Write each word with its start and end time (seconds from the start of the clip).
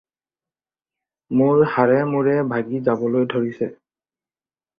মোৰ 1.41 1.61
হাড়ে-মূৰে 1.73 2.33
ভাগি 2.55 2.81
যাবলৈ 2.89 3.29
ধৰিছে। 3.37 3.71